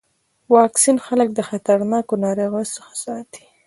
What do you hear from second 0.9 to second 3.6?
خلک د خطرناکو ناروغیو څخه ساتي.